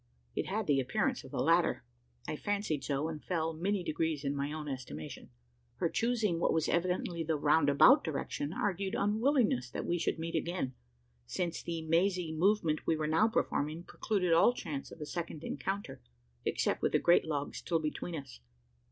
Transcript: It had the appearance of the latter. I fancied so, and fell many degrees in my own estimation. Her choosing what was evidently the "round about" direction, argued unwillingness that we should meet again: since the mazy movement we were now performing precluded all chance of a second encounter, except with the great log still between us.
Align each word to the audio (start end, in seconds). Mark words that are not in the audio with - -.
It 0.35 0.47
had 0.47 0.65
the 0.65 0.79
appearance 0.79 1.23
of 1.23 1.29
the 1.29 1.37
latter. 1.43 1.83
I 2.27 2.35
fancied 2.35 2.83
so, 2.83 3.07
and 3.07 3.23
fell 3.23 3.53
many 3.53 3.83
degrees 3.83 4.23
in 4.25 4.35
my 4.35 4.51
own 4.51 4.67
estimation. 4.67 5.29
Her 5.75 5.89
choosing 5.89 6.39
what 6.39 6.51
was 6.53 6.67
evidently 6.67 7.23
the 7.23 7.35
"round 7.37 7.69
about" 7.69 8.03
direction, 8.03 8.51
argued 8.51 8.95
unwillingness 8.95 9.69
that 9.69 9.85
we 9.85 9.99
should 9.99 10.17
meet 10.17 10.33
again: 10.33 10.73
since 11.27 11.61
the 11.61 11.83
mazy 11.83 12.33
movement 12.33 12.87
we 12.87 12.95
were 12.95 13.05
now 13.05 13.27
performing 13.27 13.83
precluded 13.83 14.33
all 14.33 14.53
chance 14.55 14.91
of 14.91 15.01
a 15.01 15.05
second 15.05 15.43
encounter, 15.43 16.01
except 16.45 16.81
with 16.81 16.93
the 16.93 16.97
great 16.97 17.25
log 17.25 17.53
still 17.53 17.77
between 17.77 18.15
us. 18.15 18.39